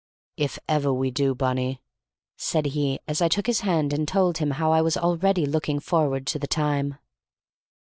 [0.35, 1.79] "If ever we do, Bunny!"
[2.35, 5.79] said he, as I took his hand and told him how I was already looking
[5.79, 6.97] forward to the time.